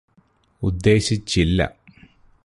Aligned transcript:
ഉദ്ദേശിച്ചില്ല 0.61 1.59